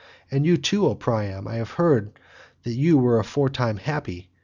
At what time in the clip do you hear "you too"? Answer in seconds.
0.47-0.87